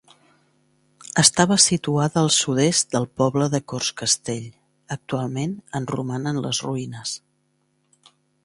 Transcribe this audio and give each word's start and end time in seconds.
Estava 1.23 1.57
situada 1.65 2.17
al 2.21 2.29
sud-est 2.37 2.89
del 2.97 3.05
poble 3.23 3.49
de 3.57 3.61
Cortscastell; 3.73 4.49
actualment 4.99 5.57
en 5.81 5.89
romanen 5.95 6.45
les 6.47 6.63
ruïnes. 6.71 7.17